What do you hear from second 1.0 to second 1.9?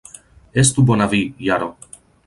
vi, Jaro!